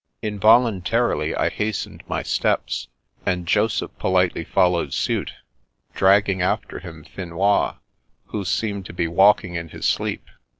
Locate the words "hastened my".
1.51-2.23